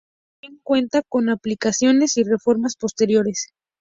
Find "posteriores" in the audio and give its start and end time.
2.75-3.51